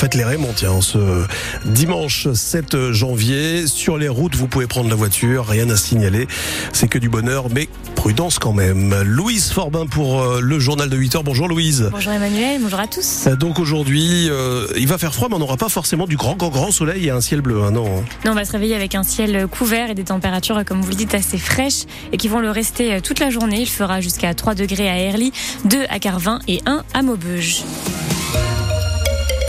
Fête 0.00 0.14
les 0.14 0.24
Raymond, 0.24 0.54
tiens, 0.56 0.80
ce 0.80 1.26
dimanche 1.66 2.32
7 2.32 2.90
janvier. 2.90 3.66
Sur 3.66 3.98
les 3.98 4.08
routes, 4.08 4.34
vous 4.34 4.46
pouvez 4.46 4.66
prendre 4.66 4.88
la 4.88 4.94
voiture, 4.94 5.46
rien 5.46 5.68
à 5.68 5.76
signaler. 5.76 6.26
C'est 6.72 6.88
que 6.88 6.96
du 6.96 7.10
bonheur, 7.10 7.48
mais 7.50 7.68
prudence 7.96 8.38
quand 8.38 8.54
même. 8.54 8.94
Louise 9.02 9.50
Forbin 9.50 9.84
pour 9.84 10.22
euh, 10.22 10.40
le 10.40 10.58
journal 10.58 10.88
de 10.88 10.96
8 10.96 11.16
heures. 11.16 11.22
Bonjour 11.22 11.48
Louise. 11.48 11.90
Bonjour 11.92 12.14
Emmanuel, 12.14 12.62
bonjour 12.62 12.80
à 12.80 12.86
tous. 12.86 13.26
Euh, 13.26 13.36
Donc 13.36 13.58
aujourd'hui, 13.58 14.30
euh, 14.30 14.66
il 14.78 14.86
va 14.86 14.96
faire 14.96 15.12
froid, 15.12 15.28
mais 15.28 15.34
on 15.34 15.40
n'aura 15.40 15.58
pas 15.58 15.68
forcément 15.68 16.06
du 16.06 16.16
grand, 16.16 16.34
grand, 16.34 16.48
grand 16.48 16.70
soleil 16.70 17.06
et 17.06 17.10
un 17.10 17.20
ciel 17.20 17.42
bleu, 17.42 17.62
hein, 17.62 17.70
non 17.70 17.84
Non, 18.24 18.30
on 18.30 18.34
va 18.34 18.46
se 18.46 18.52
réveiller 18.52 18.76
avec 18.76 18.94
un 18.94 19.02
ciel 19.02 19.48
couvert 19.48 19.90
et 19.90 19.94
des 19.94 20.04
températures, 20.04 20.64
comme 20.64 20.80
vous 20.80 20.88
le 20.88 20.96
dites, 20.96 21.14
assez 21.14 21.36
fraîches 21.36 21.84
et 22.10 22.16
qui 22.16 22.28
vont 22.28 22.40
le 22.40 22.50
rester 22.50 23.02
toute 23.02 23.20
la 23.20 23.28
journée. 23.28 23.60
Il 23.60 23.68
fera 23.68 24.00
jusqu'à 24.00 24.32
3 24.32 24.54
degrés 24.54 24.88
à 24.88 24.96
Erly, 24.96 25.30
2 25.66 25.84
à 25.90 25.98
Carvin 25.98 26.38
et 26.48 26.62
1 26.64 26.84
à 26.94 27.02
Maubeuge. 27.02 27.64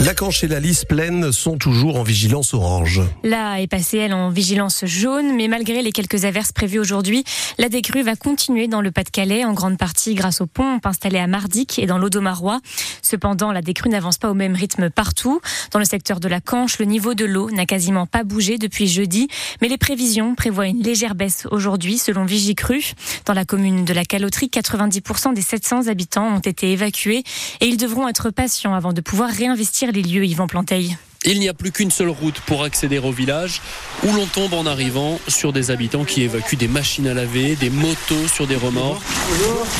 La 0.04 0.14
Canche 0.14 0.42
et 0.42 0.48
la 0.48 0.58
Lys 0.58 0.84
pleine 0.84 1.30
sont 1.30 1.58
toujours 1.58 1.96
en 1.96 2.02
vigilance 2.02 2.54
orange. 2.54 3.00
Là 3.22 3.60
est 3.60 3.68
passée, 3.68 3.98
elle, 3.98 4.14
en 4.14 4.30
vigilance 4.30 4.84
jaune, 4.84 5.36
mais 5.36 5.46
malgré 5.46 5.80
les 5.80 5.92
quelques 5.92 6.24
averses 6.24 6.50
prévues 6.50 6.80
aujourd'hui, 6.80 7.22
la 7.56 7.68
décrue 7.68 8.02
va 8.02 8.16
continuer 8.16 8.66
dans 8.66 8.80
le 8.80 8.90
Pas-de-Calais, 8.90 9.44
en 9.44 9.52
grande 9.52 9.78
partie 9.78 10.16
grâce 10.16 10.40
aux 10.40 10.48
pompes 10.48 10.84
installées 10.86 11.20
à 11.20 11.28
Mardic 11.28 11.78
et 11.78 11.86
dans 11.86 11.98
l'Audomarois. 11.98 12.58
Cependant, 13.00 13.52
la 13.52 13.62
décrue 13.62 13.90
n'avance 13.90 14.18
pas 14.18 14.28
au 14.28 14.34
même 14.34 14.56
rythme 14.56 14.90
partout. 14.90 15.40
Dans 15.70 15.78
le 15.78 15.84
secteur 15.84 16.18
de 16.18 16.26
la 16.26 16.40
Canche, 16.40 16.80
le 16.80 16.86
niveau 16.86 17.14
de 17.14 17.24
l'eau 17.24 17.52
n'a 17.52 17.64
quasiment 17.64 18.06
pas 18.06 18.24
bougé 18.24 18.58
depuis 18.58 18.88
jeudi, 18.88 19.28
mais 19.60 19.68
les 19.68 19.78
prévisions 19.78 20.34
prévoient 20.34 20.66
une 20.66 20.82
légère 20.82 21.14
baisse 21.14 21.46
aujourd'hui, 21.52 21.96
selon 21.96 22.24
Vigicru. 22.24 22.82
Dans 23.24 23.34
la 23.34 23.44
commune 23.44 23.84
de 23.84 23.92
la 23.92 24.04
Caloterie, 24.04 24.50
90% 24.52 25.32
des 25.32 25.42
700 25.42 25.86
habitants 25.86 26.26
ont 26.26 26.40
été 26.40 26.72
évacués 26.72 27.22
et 27.60 27.66
ils 27.66 27.76
devront 27.76 28.08
être 28.08 28.30
patients 28.30 28.74
avant 28.74 28.92
de 28.92 29.00
pouvoir 29.00 29.30
réinvestir 29.30 29.91
les 29.92 30.02
lieux, 30.02 30.24
Yvan 30.24 30.46
Planteil. 30.46 30.96
Il 31.24 31.38
n'y 31.38 31.48
a 31.48 31.54
plus 31.54 31.70
qu'une 31.70 31.92
seule 31.92 32.08
route 32.08 32.40
pour 32.46 32.64
accéder 32.64 32.98
au 32.98 33.12
village 33.12 33.60
où 34.02 34.12
l'on 34.12 34.26
tombe 34.26 34.54
en 34.54 34.66
arrivant 34.66 35.20
sur 35.28 35.52
des 35.52 35.70
habitants 35.70 36.04
qui 36.04 36.22
évacuent 36.22 36.56
des 36.56 36.66
machines 36.66 37.06
à 37.06 37.14
laver, 37.14 37.54
des 37.54 37.70
motos 37.70 38.26
sur 38.26 38.48
des 38.48 38.56
remords. 38.56 39.00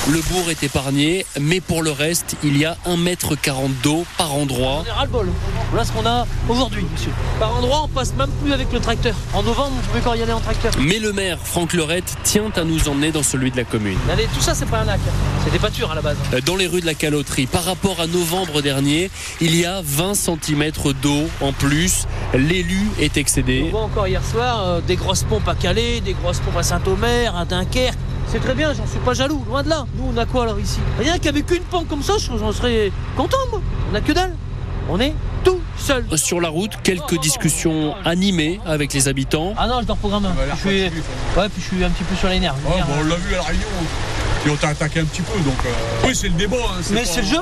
Le 0.09 0.21
bourg 0.31 0.51
est 0.51 0.63
épargné, 0.63 1.27
mais 1.41 1.61
pour 1.61 1.83
le 1.83 1.91
reste, 1.91 2.37
il 2.45 2.57
y 2.57 2.65
a 2.65 2.77
1m40 2.87 3.71
d'eau 3.83 4.05
par 4.17 4.35
endroit. 4.35 4.85
On 4.85 4.89
est 4.89 4.93
ras-le-bol. 4.93 5.29
Voilà 5.71 5.85
ce 5.85 5.91
qu'on 5.91 6.07
a 6.07 6.27
aujourd'hui, 6.49 6.85
monsieur. 6.93 7.11
Par 7.41 7.57
endroit, 7.57 7.83
on 7.85 7.89
passe 7.89 8.15
même 8.15 8.31
plus 8.43 8.53
avec 8.53 8.73
le 8.73 8.79
tracteur. 8.79 9.17
En 9.33 9.43
novembre, 9.43 9.73
on 9.77 9.87
pouvait 9.89 9.99
encore 9.99 10.15
y 10.15 10.23
aller 10.23 10.33
en 10.33 10.41
tracteur. 10.41 10.73
Mais 10.79 11.01
le 11.01 11.13
maire, 11.13 11.39
Franck 11.43 11.73
Lorette, 11.73 12.15
tient 12.23 12.53
à 12.55 12.63
nous 12.63 12.89
emmener 12.89 13.11
dans 13.11 13.25
celui 13.25 13.51
de 13.51 13.57
la 13.57 13.65
commune. 13.65 13.99
Allez, 14.09 14.29
tout 14.33 14.41
ça, 14.41 14.55
c'est 14.55 14.67
pas 14.67 14.79
un 14.79 14.85
lac. 14.85 15.01
C'est 15.45 15.51
des 15.51 15.59
pâtures 15.59 15.91
à 15.91 15.97
la 15.97 16.03
base. 16.03 16.17
Dans 16.47 16.57
les 16.57 16.69
rues 16.69 16.83
de 16.83 16.87
la 16.87 16.95
Caloterie, 16.95 17.47
par 17.47 17.65
rapport 17.65 18.01
à 18.01 18.07
novembre 18.07 18.63
dernier, 18.63 19.11
il 19.41 19.57
y 19.57 19.65
a 19.65 19.83
20 19.85 20.15
cm 20.15 20.71
d'eau 21.03 21.29
en 21.41 21.53
plus. 21.53 22.07
L'élu 22.35 22.81
est 23.01 23.17
excédé. 23.17 23.65
On 23.67 23.71
voit 23.71 23.81
encore 23.83 24.07
hier 24.07 24.25
soir 24.25 24.63
euh, 24.67 24.81
des 24.81 24.97
grosses 24.97 25.25
pompes 25.25 25.49
à 25.49 25.55
Calais, 25.55 26.01
des 26.01 26.15
grosses 26.15 26.41
pompes 26.41 26.57
à 26.57 26.63
Saint-Omer, 26.63 27.37
à 27.37 27.45
Dunkerque. 27.45 27.99
C'est 28.29 28.41
très 28.41 28.55
bien, 28.55 28.73
j'en 28.73 28.87
suis 28.87 28.99
pas 29.01 29.15
jaloux, 29.15 29.45
loin 29.47 29.63
de 29.63 29.69
là. 29.69 29.85
Nous, 29.97 30.05
on 30.15 30.17
a 30.17 30.25
quoi 30.25 30.45
alors 30.45 30.59
ici? 30.59 30.79
Rien 30.99 31.19
qu'avec 31.19 31.51
une 31.51 31.65
pompe 31.65 31.89
comme 31.89 32.03
ça, 32.03 32.15
j'en 32.19 32.53
serais 32.53 32.91
content, 33.17 33.37
moi. 33.51 33.61
On 33.91 33.95
a 33.95 34.01
que 34.01 34.13
dalle. 34.13 34.35
On 34.89 34.99
est 35.01 35.15
tout 35.45 35.61
seul. 35.77 36.05
Sur 36.17 36.41
la 36.41 36.49
route, 36.49 36.73
quelques 36.83 37.21
discussions 37.21 37.95
animées 38.05 38.61
avec 38.65 38.93
les 38.95 39.09
habitants. 39.09 39.55
Ah 39.57 39.67
non, 39.67 39.81
je 39.81 39.87
dors 39.87 39.97
programme. 39.97 40.27
je 40.55 40.57
suis... 40.61 40.83
Ouais, 41.37 41.49
puis 41.49 41.63
je 41.63 41.75
suis 41.75 41.85
un 41.85 41.91
petit 41.91 42.05
peu 42.05 42.17
sur 42.17 42.29
les 42.29 42.41
nerfs. 42.41 42.55
Bon, 42.65 42.71
on 42.71 43.05
l'a 43.05 43.17
vu 43.17 43.35
à 43.35 43.39
la 43.39 43.43
réunion. 43.43 43.67
Et 44.47 44.51
on 44.51 44.57
t'a 44.57 44.69
attaqué 44.69 45.01
un 45.01 45.05
petit 45.05 45.23
peu, 45.23 45.39
donc. 45.41 45.55
Euh... 45.65 46.07
Oui, 46.07 46.15
c'est 46.17 46.29
le 46.29 46.35
débat. 46.35 46.57
Hein, 46.57 46.83
Mais 46.93 47.05
c'est 47.05 47.23
le 47.23 47.27
jeu. 47.29 47.41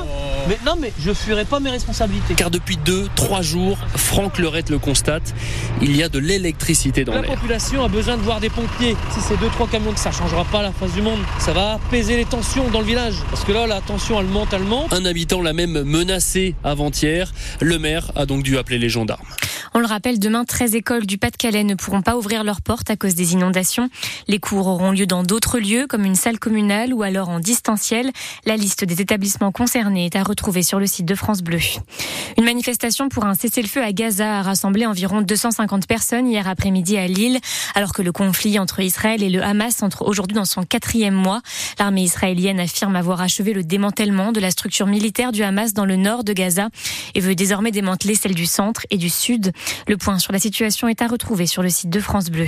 Mais 0.48 0.58
non, 0.66 0.74
mais 0.78 0.92
je 1.02 1.12
fuirai 1.12 1.44
pas 1.44 1.60
mes 1.60 1.70
responsabilités. 1.70 2.34
Car 2.34 2.50
depuis 2.50 2.76
deux, 2.76 3.08
trois 3.14 3.42
jours, 3.42 3.78
Franck 3.94 4.38
Lorette 4.38 4.68
le 4.70 4.78
constate, 4.78 5.34
il 5.80 5.96
y 5.96 6.02
a 6.02 6.08
de 6.08 6.18
l'électricité 6.18 7.04
dans 7.04 7.14
La 7.14 7.22
l'air. 7.22 7.30
population 7.30 7.84
a 7.84 7.88
besoin 7.88 8.16
de 8.16 8.22
voir 8.22 8.40
des 8.40 8.50
pompiers. 8.50 8.96
Si 9.14 9.20
c'est 9.20 9.38
deux 9.38 9.48
trois 9.48 9.66
camions 9.68 9.92
que 9.92 10.00
ça 10.00 10.10
changera 10.12 10.44
pas 10.44 10.62
la 10.62 10.72
face 10.72 10.92
du 10.92 11.02
monde, 11.02 11.20
ça 11.38 11.52
va 11.52 11.74
apaiser 11.74 12.16
les 12.16 12.24
tensions 12.24 12.68
dans 12.70 12.80
le 12.80 12.86
village. 12.86 13.14
Parce 13.30 13.44
que 13.44 13.52
là, 13.52 13.66
la 13.66 13.80
tension, 13.80 14.18
elle 14.20 14.26
monte, 14.26 14.52
elle 14.52 14.64
monte. 14.64 14.92
Un 14.92 15.04
habitant 15.04 15.40
l'a 15.42 15.52
même 15.52 15.82
menacé 15.82 16.54
avant-hier. 16.64 17.32
Le 17.60 17.78
maire 17.78 18.10
a 18.16 18.26
donc 18.26 18.42
dû 18.42 18.58
appeler 18.58 18.78
les 18.78 18.88
gendarmes. 18.88 19.24
On 19.72 19.78
le 19.78 19.86
rappelle, 19.86 20.18
demain, 20.18 20.44
13 20.44 20.74
écoles 20.74 21.06
du 21.06 21.16
Pas-de-Calais 21.16 21.62
ne 21.62 21.74
pourront 21.76 22.02
pas 22.02 22.16
ouvrir 22.16 22.42
leurs 22.42 22.60
portes 22.60 22.90
à 22.90 22.96
cause 22.96 23.14
des 23.14 23.34
inondations. 23.34 23.88
Les 24.26 24.40
cours 24.40 24.66
auront 24.66 24.90
lieu 24.90 25.06
dans 25.06 25.22
d'autres 25.22 25.60
lieux, 25.60 25.86
comme 25.88 26.04
une 26.04 26.16
salle 26.16 26.40
communale 26.40 26.89
ou 26.92 27.02
alors 27.02 27.28
en 27.28 27.40
distanciel. 27.40 28.10
La 28.46 28.56
liste 28.56 28.84
des 28.84 29.00
établissements 29.00 29.52
concernés 29.52 30.06
est 30.06 30.16
à 30.16 30.22
retrouver 30.22 30.62
sur 30.62 30.80
le 30.80 30.86
site 30.86 31.06
de 31.06 31.14
France 31.14 31.42
Bleu. 31.42 31.58
Une 32.38 32.44
manifestation 32.44 33.08
pour 33.08 33.24
un 33.24 33.34
cessez-le-feu 33.34 33.82
à 33.82 33.92
Gaza 33.92 34.38
a 34.38 34.42
rassemblé 34.42 34.86
environ 34.86 35.22
250 35.22 35.86
personnes 35.86 36.26
hier 36.26 36.48
après-midi 36.48 36.96
à 36.96 37.06
Lille, 37.06 37.38
alors 37.74 37.92
que 37.92 38.02
le 38.02 38.12
conflit 38.12 38.58
entre 38.58 38.80
Israël 38.80 39.22
et 39.22 39.30
le 39.30 39.42
Hamas 39.42 39.82
entre 39.82 40.06
aujourd'hui 40.06 40.34
dans 40.34 40.44
son 40.44 40.62
quatrième 40.62 41.14
mois. 41.14 41.40
L'armée 41.78 42.02
israélienne 42.02 42.60
affirme 42.60 42.96
avoir 42.96 43.20
achevé 43.20 43.52
le 43.52 43.62
démantèlement 43.62 44.32
de 44.32 44.40
la 44.40 44.50
structure 44.50 44.86
militaire 44.86 45.32
du 45.32 45.42
Hamas 45.42 45.72
dans 45.72 45.84
le 45.84 45.96
nord 45.96 46.24
de 46.24 46.32
Gaza 46.32 46.68
et 47.14 47.20
veut 47.20 47.34
désormais 47.34 47.70
démanteler 47.70 48.14
celle 48.14 48.34
du 48.34 48.46
centre 48.46 48.86
et 48.90 48.96
du 48.96 49.10
sud. 49.10 49.52
Le 49.86 49.96
point 49.96 50.18
sur 50.18 50.32
la 50.32 50.38
situation 50.38 50.88
est 50.88 51.02
à 51.02 51.06
retrouver 51.06 51.46
sur 51.46 51.62
le 51.62 51.68
site 51.68 51.90
de 51.90 52.00
France 52.00 52.30
Bleu. 52.30 52.46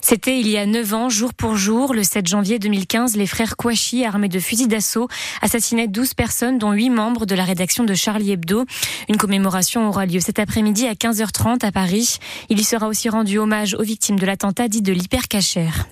C'était 0.00 0.40
il 0.40 0.48
y 0.48 0.58
a 0.58 0.66
9 0.66 0.94
ans, 0.94 1.08
jour 1.08 1.34
pour 1.34 1.56
jour, 1.56 1.94
le 1.94 2.02
7 2.02 2.26
janvier 2.26 2.58
2015, 2.58 3.16
les 3.16 3.26
frères 3.26 3.56
Kouachi, 3.56 4.04
armés 4.04 4.28
de 4.28 4.40
fusils 4.40 4.68
d'assaut, 4.68 5.08
assassinaient 5.40 5.88
12 5.88 6.14
personnes, 6.14 6.58
dont 6.58 6.72
8 6.72 6.90
membres 6.90 7.26
de 7.26 7.34
la 7.34 7.44
rédaction 7.44 7.84
de 7.84 7.94
Charlie 7.94 8.32
Hebdo. 8.32 8.64
Une 9.08 9.16
commémoration 9.16 9.88
aura 9.88 10.06
lieu 10.06 10.20
cet 10.20 10.38
après-midi 10.38 10.86
à 10.86 10.94
15h30 10.94 11.64
à 11.64 11.70
Paris. 11.72 12.18
Il 12.48 12.58
y 12.58 12.64
sera 12.64 12.88
aussi 12.88 13.08
rendu 13.08 13.38
hommage 13.38 13.74
aux 13.74 13.82
victimes 13.82 14.18
de 14.18 14.24
l'attentat 14.24 14.68
dit 14.68 14.80
de 14.80 14.92
l'hypercachère. 14.92 15.86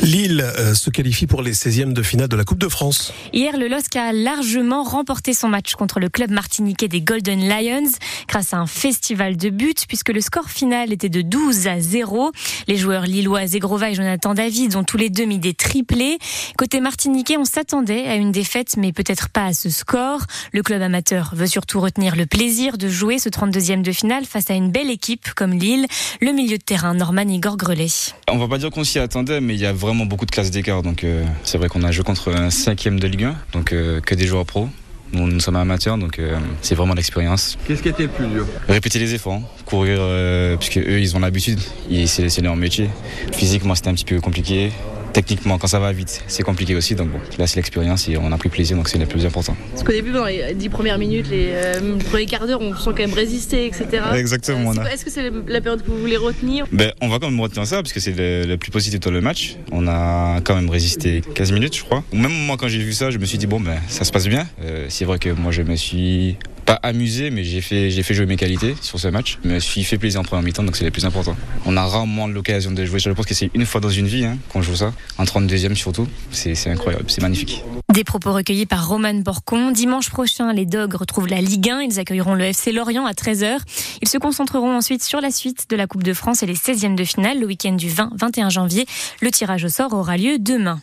Lille 0.00 0.40
euh, 0.40 0.74
se 0.74 0.90
qualifie 0.90 1.26
pour 1.26 1.40
les 1.40 1.52
16e 1.52 1.92
de 1.92 2.02
finale 2.02 2.28
de 2.28 2.36
la 2.36 2.44
Coupe 2.44 2.58
de 2.58 2.68
France. 2.68 3.12
Hier, 3.32 3.56
le 3.56 3.68
LOSC 3.68 3.94
a 3.96 4.12
largement 4.12 4.82
remporté 4.82 5.32
son 5.32 5.48
match 5.48 5.74
contre 5.74 6.00
le 6.00 6.08
club 6.08 6.30
martiniquais 6.30 6.88
des 6.88 7.00
Golden 7.00 7.35
Lions 7.40 7.90
grâce 8.28 8.54
à 8.54 8.58
un 8.58 8.66
festival 8.66 9.36
de 9.36 9.50
buts 9.50 9.74
puisque 9.88 10.10
le 10.10 10.20
score 10.20 10.50
final 10.50 10.92
était 10.92 11.08
de 11.08 11.22
12 11.22 11.66
à 11.66 11.80
0. 11.80 12.32
Les 12.68 12.76
joueurs 12.76 13.02
lillois 13.02 13.46
Zegrova 13.46 13.90
et 13.90 13.94
Jonathan 13.94 14.34
David 14.34 14.76
ont 14.76 14.84
tous 14.84 14.96
les 14.96 15.10
deux 15.10 15.24
mis 15.24 15.38
des 15.38 15.54
triplés. 15.54 16.18
Côté 16.56 16.80
martiniquais, 16.80 17.36
on 17.36 17.44
s'attendait 17.44 18.06
à 18.06 18.16
une 18.16 18.32
défaite 18.32 18.76
mais 18.76 18.92
peut-être 18.92 19.28
pas 19.28 19.46
à 19.46 19.52
ce 19.52 19.70
score. 19.70 20.20
Le 20.52 20.62
club 20.62 20.82
amateur 20.82 21.34
veut 21.34 21.46
surtout 21.46 21.80
retenir 21.80 22.16
le 22.16 22.26
plaisir 22.26 22.78
de 22.78 22.88
jouer 22.88 23.18
ce 23.18 23.28
32e 23.28 23.82
de 23.82 23.92
finale 23.92 24.24
face 24.24 24.50
à 24.50 24.54
une 24.54 24.70
belle 24.70 24.90
équipe 24.90 25.32
comme 25.34 25.52
Lille. 25.52 25.86
Le 26.20 26.32
milieu 26.32 26.58
de 26.58 26.62
terrain 26.62 26.94
Norman 26.94 27.28
Igor 27.28 27.56
Grelet. 27.56 27.86
On 28.30 28.38
va 28.38 28.48
pas 28.48 28.58
dire 28.58 28.70
qu'on 28.70 28.84
s'y 28.84 28.98
attendait, 28.98 29.40
mais 29.40 29.54
il 29.54 29.60
y 29.60 29.66
a 29.66 29.72
vraiment 29.72 30.06
beaucoup 30.06 30.26
de 30.26 30.30
classes 30.30 30.50
d'écart. 30.50 30.82
Donc 30.82 31.04
euh, 31.04 31.24
c'est 31.44 31.58
vrai 31.58 31.68
qu'on 31.68 31.82
a 31.82 31.92
joué 31.92 32.04
contre 32.04 32.32
un 32.32 32.50
cinquième 32.50 32.98
de 33.00 33.06
Ligue 33.06 33.24
1, 33.24 33.36
donc 33.52 33.72
euh, 33.72 34.00
que 34.00 34.14
des 34.14 34.26
joueurs 34.26 34.46
pros. 34.46 34.68
Nous, 35.12 35.26
nous 35.26 35.40
sommes 35.40 35.56
amateurs, 35.56 35.98
donc 35.98 36.18
euh, 36.18 36.36
c'est 36.62 36.74
vraiment 36.74 36.94
l'expérience. 36.94 37.56
Qu'est-ce 37.66 37.82
qui 37.82 37.88
était 37.88 38.04
le 38.04 38.08
plus 38.08 38.26
dur? 38.26 38.46
Répéter 38.68 38.98
les 38.98 39.14
efforts, 39.14 39.34
hein. 39.34 39.42
courir, 39.64 39.98
euh, 40.00 40.56
puisque 40.56 40.78
eux 40.78 41.00
ils 41.00 41.16
ont 41.16 41.20
l'habitude, 41.20 41.60
c'est 42.06 42.28
c'est 42.28 42.42
leur 42.42 42.56
métier. 42.56 42.90
Physiquement 43.32 43.74
c'était 43.74 43.88
un 43.88 43.94
petit 43.94 44.04
peu 44.04 44.20
compliqué. 44.20 44.72
Techniquement, 45.16 45.56
quand 45.56 45.66
ça 45.66 45.78
va 45.78 45.92
vite, 45.92 46.22
c'est 46.26 46.42
compliqué 46.42 46.74
aussi. 46.74 46.94
Donc 46.94 47.08
bon, 47.08 47.18
là 47.38 47.46
c'est 47.46 47.56
l'expérience 47.56 48.06
et 48.06 48.18
on 48.18 48.30
a 48.32 48.36
pris 48.36 48.50
plaisir, 48.50 48.76
donc 48.76 48.86
c'est 48.90 48.98
le 48.98 49.06
plus 49.06 49.24
important. 49.24 49.56
Parce 49.70 49.82
qu'au 49.82 49.92
début, 49.92 50.12
dans 50.12 50.26
les 50.26 50.52
dix 50.52 50.68
premières 50.68 50.98
minutes, 50.98 51.26
les 51.30 51.52
euh, 51.52 51.96
premiers 52.10 52.26
quarts 52.26 52.46
d'heure, 52.46 52.60
on 52.60 52.74
sent 52.76 52.90
quand 52.90 52.98
même 52.98 53.14
résister, 53.14 53.64
etc. 53.64 53.86
Exactement, 54.14 54.72
Euh, 54.76 54.84
Est-ce 54.92 55.06
que 55.06 55.10
c'est 55.10 55.30
la 55.48 55.62
période 55.62 55.80
que 55.82 55.90
vous 55.90 55.98
voulez 56.00 56.18
retenir? 56.18 56.66
Ben, 56.70 56.92
on 57.00 57.08
va 57.08 57.18
quand 57.18 57.30
même 57.30 57.40
retenir 57.40 57.66
ça 57.66 57.76
parce 57.76 57.94
que 57.94 58.00
c'est 58.00 58.12
le, 58.12 58.44
le 58.46 58.58
plus 58.58 58.70
positif 58.70 59.00
dans 59.00 59.10
le 59.10 59.22
match. 59.22 59.56
On 59.72 59.88
a 59.88 60.42
quand 60.44 60.54
même 60.54 60.68
résisté 60.68 61.22
15 61.34 61.50
minutes, 61.52 61.74
je 61.78 61.82
crois. 61.84 62.04
Même 62.12 62.30
moi, 62.44 62.58
quand 62.58 62.68
j'ai 62.68 62.80
vu 62.82 62.92
ça, 62.92 63.10
je 63.10 63.16
me 63.16 63.24
suis 63.24 63.38
dit 63.38 63.46
bon, 63.46 63.58
ben, 63.58 63.78
ça 63.88 64.04
se 64.04 64.12
passe 64.12 64.28
bien. 64.28 64.46
Euh, 64.62 64.84
c'est 64.90 65.06
vrai 65.06 65.18
que 65.18 65.30
moi, 65.30 65.50
je 65.50 65.62
me 65.62 65.76
suis 65.76 66.36
pas 66.66 66.78
amusé, 66.82 67.30
mais 67.30 67.44
j'ai 67.44 67.60
fait, 67.60 67.90
j'ai 67.90 68.02
fait 68.02 68.12
jouer 68.12 68.26
mes 68.26 68.36
qualités 68.36 68.74
sur 68.82 68.98
ce 68.98 69.08
match. 69.08 69.38
Je 69.44 69.48
me 69.48 69.60
suis 69.60 69.84
fait 69.84 69.98
plaisir 69.98 70.20
en 70.20 70.24
première 70.24 70.42
mi-temps, 70.42 70.64
donc 70.64 70.76
c'est 70.76 70.84
le 70.84 70.90
plus 70.90 71.06
important. 71.06 71.36
On 71.64 71.76
a 71.76 71.86
rarement 71.86 72.26
l'occasion 72.26 72.72
de 72.72 72.84
jouer. 72.84 72.98
Je 72.98 73.10
pense 73.10 73.24
que 73.24 73.34
c'est 73.34 73.50
une 73.54 73.64
fois 73.64 73.80
dans 73.80 73.88
une 73.88 74.06
vie 74.06 74.24
hein, 74.24 74.36
qu'on 74.50 74.62
joue 74.62 74.76
ça. 74.76 74.92
En 75.16 75.24
32e 75.24 75.74
surtout, 75.74 76.08
c'est 76.32 76.68
incroyable, 76.68 77.04
c'est 77.08 77.22
magnifique. 77.22 77.62
Des 77.96 78.04
propos 78.04 78.34
recueillis 78.34 78.66
par 78.66 78.86
Roman 78.86 79.14
Borcon. 79.14 79.70
Dimanche 79.70 80.10
prochain, 80.10 80.52
les 80.52 80.66
Dogs 80.66 80.92
retrouvent 80.92 81.28
la 81.28 81.40
Ligue 81.40 81.70
1. 81.70 81.80
Ils 81.80 81.98
accueilleront 81.98 82.34
le 82.34 82.44
FC 82.44 82.70
Lorient 82.70 83.06
à 83.06 83.12
13h. 83.12 83.56
Ils 84.02 84.08
se 84.08 84.18
concentreront 84.18 84.76
ensuite 84.76 85.02
sur 85.02 85.22
la 85.22 85.30
suite 85.30 85.70
de 85.70 85.76
la 85.76 85.86
Coupe 85.86 86.02
de 86.02 86.12
France 86.12 86.42
et 86.42 86.46
les 86.46 86.56
16e 86.56 86.94
de 86.94 87.04
finale 87.04 87.40
le 87.40 87.46
week-end 87.46 87.72
du 87.72 87.88
20-21 87.88 88.50
janvier. 88.50 88.84
Le 89.22 89.30
tirage 89.30 89.64
au 89.64 89.70
sort 89.70 89.94
aura 89.94 90.18
lieu 90.18 90.38
demain. 90.38 90.78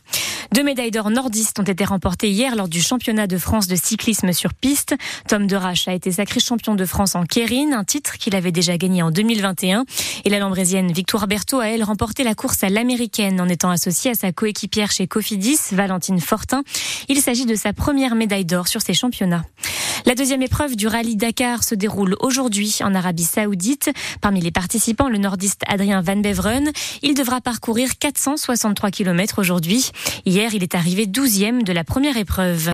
Deux 0.53 0.63
médailles 0.63 0.91
d'or 0.91 1.09
nordistes 1.09 1.59
ont 1.59 1.63
été 1.63 1.83
remportées 1.83 2.29
hier 2.29 2.55
lors 2.55 2.67
du 2.67 2.79
championnat 2.79 3.25
de 3.25 3.39
France 3.39 3.67
de 3.67 3.75
cyclisme 3.75 4.33
sur 4.33 4.53
piste. 4.53 4.95
Tom 5.27 5.47
Derache 5.47 5.87
a 5.87 5.93
été 5.93 6.11
sacré 6.11 6.39
champion 6.39 6.75
de 6.75 6.85
France 6.85 7.15
en 7.15 7.23
Kérine, 7.23 7.73
un 7.73 7.83
titre 7.83 8.19
qu'il 8.19 8.35
avait 8.35 8.51
déjà 8.51 8.77
gagné 8.77 9.01
en 9.01 9.09
2021. 9.09 9.85
Et 10.25 10.29
la 10.29 10.37
lambrésienne 10.37 10.91
Victoire 10.91 11.25
Berthaud 11.25 11.59
a, 11.59 11.69
elle, 11.69 11.83
remporté 11.83 12.23
la 12.23 12.35
course 12.35 12.63
à 12.63 12.69
l'américaine 12.69 13.41
en 13.41 13.49
étant 13.49 13.71
associée 13.71 14.11
à 14.11 14.13
sa 14.13 14.31
coéquipière 14.31 14.91
chez 14.91 15.07
Cofidis, 15.07 15.57
Valentine 15.71 16.19
Fortin. 16.19 16.61
Il 17.09 17.21
s'agit 17.21 17.45
de 17.45 17.55
sa 17.55 17.73
première 17.73 18.15
médaille 18.15 18.45
d'or 18.45 18.67
sur 18.67 18.81
ces 18.81 18.93
championnats. 18.93 19.43
La 20.05 20.15
deuxième 20.15 20.41
épreuve 20.41 20.75
du 20.75 20.87
rallye 20.87 21.15
Dakar 21.15 21.63
se 21.63 21.75
déroule 21.75 22.15
aujourd'hui 22.19 22.79
en 22.81 22.93
Arabie 22.93 23.23
Saoudite. 23.23 23.89
Parmi 24.19 24.41
les 24.41 24.51
participants, 24.51 25.07
le 25.07 25.17
nordiste 25.17 25.61
Adrien 25.67 26.01
Van 26.01 26.17
Beveren. 26.17 26.71
Il 27.01 27.13
devra 27.13 27.39
parcourir 27.39 27.97
463 27.97 28.91
km 28.91 29.39
aujourd'hui. 29.39 29.91
Hier, 30.25 30.53
il 30.53 30.63
est 30.63 30.75
arrivé 30.75 31.05
12e 31.05 31.63
de 31.63 31.71
la 31.71 31.83
première 31.83 32.17
épreuve. 32.17 32.69